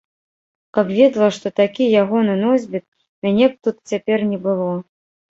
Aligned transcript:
Каб 0.75 0.87
ведала, 0.99 1.25
што 1.35 1.47
такі 1.59 1.83
ягоны 2.03 2.37
носьбіт, 2.43 2.85
мяне 3.27 3.45
б 3.51 3.69
тут 3.69 3.77
цяпер 3.93 4.19
не 4.31 4.39
было. 4.47 4.71